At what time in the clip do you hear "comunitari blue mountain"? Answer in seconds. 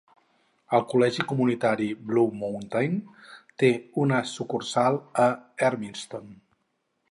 1.31-2.97